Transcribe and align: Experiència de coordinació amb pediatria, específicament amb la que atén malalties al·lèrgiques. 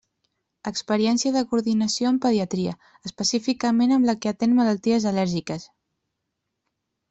Experiència 0.69 1.33
de 1.35 1.43
coordinació 1.51 2.07
amb 2.13 2.23
pediatria, 2.23 2.73
específicament 3.11 3.95
amb 3.99 4.11
la 4.11 4.19
que 4.25 4.35
atén 4.35 4.59
malalties 4.63 5.09
al·lèrgiques. 5.15 5.71